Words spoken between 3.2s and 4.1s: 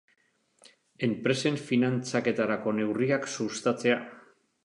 sustatzea.